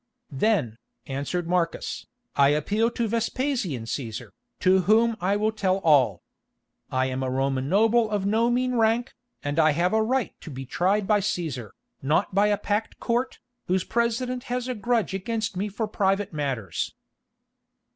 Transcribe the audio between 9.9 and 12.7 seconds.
a right to be tried by Cæsar, not by a